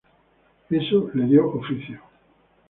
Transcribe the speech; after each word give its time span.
Eso 0.71 1.11
le 1.13 1.27
dio 1.33 1.47
oficio. 1.59 2.01